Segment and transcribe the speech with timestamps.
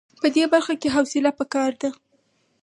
[0.21, 1.89] په دې برخه کې حوصله په کار ده.